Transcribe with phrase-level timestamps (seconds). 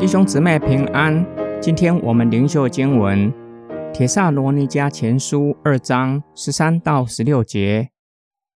[0.00, 1.26] 弟兄姊妹平安，
[1.60, 3.32] 今天我们灵修经文
[3.92, 7.90] 《铁萨罗尼迦前书》二章十三到十六节。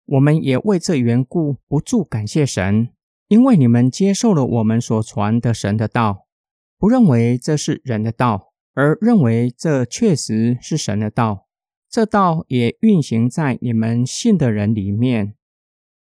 [0.06, 2.88] 我们也为这缘故不住感谢神，
[3.28, 6.26] 因为你们接受了我们所传的神的道，
[6.76, 11.47] 不认为这是人的道，而认为这确实是神的道。
[11.90, 15.34] 这道也运行在你们信的人里面，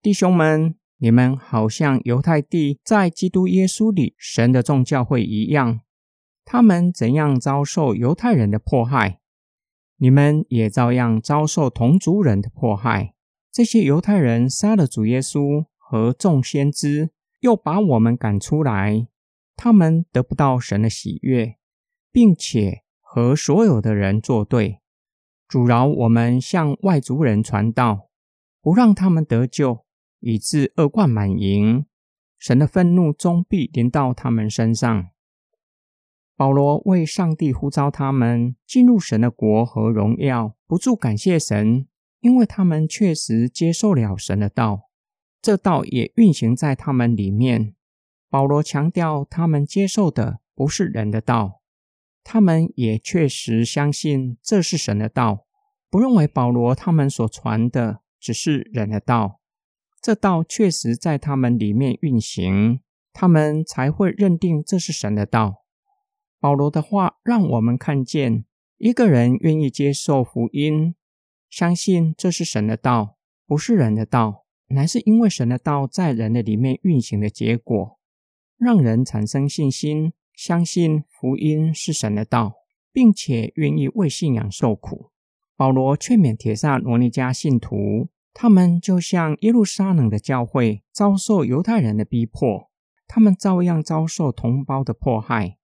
[0.03, 5.81] 弟兄们，你们好像犹太地在基督耶稣里神的众教会一样，
[6.45, 9.21] 他们怎样遭受犹太人的迫害，
[9.99, 13.15] 你们也照样遭受同族人的迫害。
[13.53, 19.07] 这些犹太人杀了主耶稣和众先知，又把我们赶出来，
[19.55, 21.55] 他们得不到神的喜悦，
[22.11, 24.80] 并且和所有的人作对。
[25.51, 28.09] 阻挠我们向外族人传道，
[28.63, 29.85] 不让他们得救，
[30.21, 31.87] 以致恶贯满盈。
[32.39, 35.09] 神的愤怒终必临到他们身上。
[36.37, 41.89] 保罗为上帝呼召他们进入神的国和荣耀，不住感谢神，
[42.21, 44.89] 因为他们确实接受了神的道，
[45.43, 47.75] 这道也运行在他们里面。
[48.29, 51.57] 保罗强调，他们接受的不是人的道。
[52.23, 55.47] 他们也确实相信这是神的道，
[55.91, 59.41] 不认为保罗他们所传的只是人的道。
[60.01, 62.81] 这道确实在他们里面运行，
[63.13, 65.65] 他们才会认定这是神的道。
[66.39, 68.45] 保罗的话让我们看见，
[68.79, 70.95] 一个人愿意接受福音，
[71.51, 77.99] 相信这是神的道，不是人的道，乃是因为神的道在人的里面运行的结果，
[78.57, 80.13] 让人产生信心。
[80.33, 82.55] 相信福音是神的道，
[82.91, 85.11] 并且愿意为信仰受苦。
[85.61, 92.71] 保罗劝勉铁萨罗尼迦信徒，他们就像耶路撒冷的教会遭受犹太人的逼迫，
[93.07, 95.59] 他们照样遭受同胞的迫害，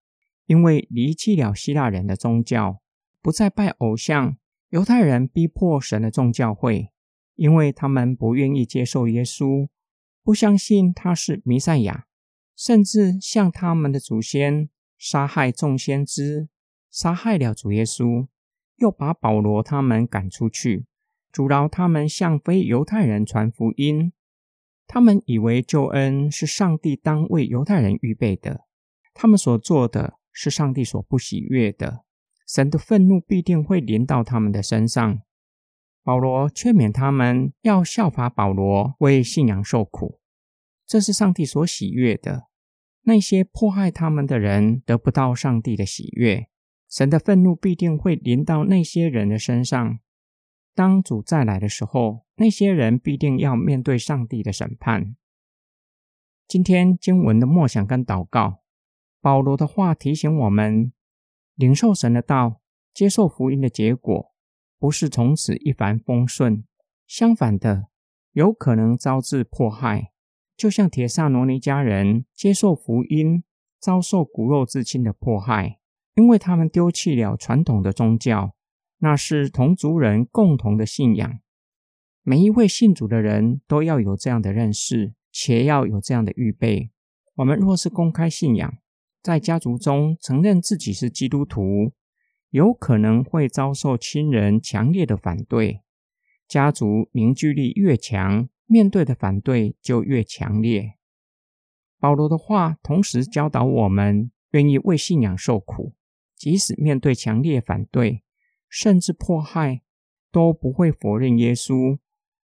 [0.44, 2.82] 因为离弃了希腊人的宗教，
[3.22, 4.36] 不再拜偶像。
[4.68, 6.92] 犹太人逼迫神的众教会，
[7.36, 9.66] 因为他们不愿意接受耶稣，
[10.22, 12.04] 不相信他是弥赛亚。
[12.54, 14.68] 甚至像他们的祖先
[14.98, 16.50] 杀害众先知，
[16.90, 18.26] 杀害了主耶稣，
[18.76, 20.86] 又把保罗他们赶出去，
[21.32, 24.12] 阻挠他们向非犹太人传福音。
[24.86, 28.66] 他们以为救恩是上帝当为犹太人预备的，
[29.12, 32.04] 他们所做的是上帝所不喜悦的，
[32.46, 35.20] 神的愤怒必定会临到他们的身上。
[36.04, 40.20] 保罗劝勉他们要效法保罗，为信仰受苦。
[40.86, 42.44] 这是上帝所喜悦的。
[43.02, 46.48] 那些迫害他们的人得不到上帝的喜悦，
[46.88, 49.98] 神的愤怒必定会临到那些人的身上。
[50.74, 55.16] 当主再来的时候，那些人必定要面对上帝的审判。
[56.46, 58.62] 今天经文的默想跟祷告，
[59.20, 60.92] 保罗的话提醒我们：
[61.54, 62.60] 领受神的道、
[62.92, 64.32] 接受福音的结果，
[64.78, 66.64] 不是从此一帆风顺，
[67.06, 67.88] 相反的，
[68.32, 70.12] 有可能招致迫害。
[70.56, 73.42] 就像铁萨罗尼家人接受福音，
[73.80, 75.80] 遭受骨肉至亲的迫害，
[76.16, 78.56] 因为他们丢弃了传统的宗教，
[78.98, 81.38] 那是同族人共同的信仰。
[82.22, 86.90] 每一位信主的人都要有这样的认识，且要有这样的预备。
[87.36, 88.74] 我们若是公开信仰，
[89.22, 91.92] 在家族中承认自己是基督徒，
[92.50, 95.82] 有可能会遭受亲人强烈的反对。
[96.48, 98.48] 家族凝聚力越强。
[98.68, 100.94] 面对的反对就越强烈。
[102.00, 105.94] 保罗的话同时教导我们，愿意为信仰受苦，
[106.36, 108.22] 即使面对强烈反对，
[108.68, 109.82] 甚至迫害，
[110.30, 111.98] 都不会否认耶稣。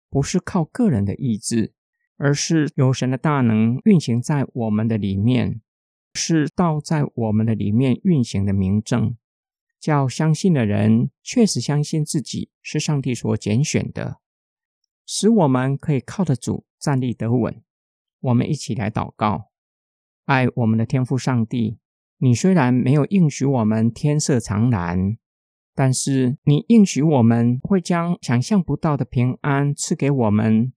[0.10, 1.74] 不是靠个人的意志，
[2.18, 5.62] 而是有神的大能运行在我们的里面，
[6.14, 9.18] 是道在我们的里面运行的明证，
[9.80, 14.20] 叫相信的人确实相信自己是上帝所拣选的。
[15.06, 17.62] 使我们可以靠得住、站立得稳。
[18.20, 19.52] 我们一起来祷告：
[20.26, 21.80] 爱我们的天父上帝，
[22.20, 25.18] 你虽然没有应许我们天色常蓝，
[25.76, 30.74] 但是你应许我们会将想象不到的平安赐给我们，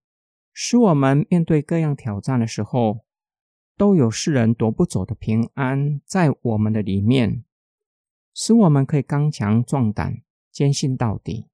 [0.52, 3.06] 使我们面对各样挑战的时候，
[3.76, 7.44] 都有世人夺不走的平安在我们的里面，
[8.34, 10.20] 使我们可以刚强壮胆、
[10.52, 11.46] 坚信到底。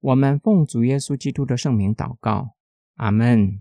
[0.00, 2.54] 我们奉主耶稣基督的圣名祷告，
[2.94, 3.60] 阿门。